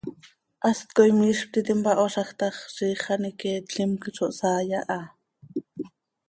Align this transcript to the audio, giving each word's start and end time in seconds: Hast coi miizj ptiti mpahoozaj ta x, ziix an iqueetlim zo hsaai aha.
Hast 0.67 0.93
coi 0.99 1.11
miizj 1.17 1.43
ptiti 1.49 1.75
mpahoozaj 1.81 2.31
ta 2.39 2.49
x, 2.55 2.63
ziix 2.77 3.03
an 3.17 3.29
iqueetlim 3.29 3.93
zo 4.17 4.31
hsaai 4.33 4.75
aha. 4.81 4.99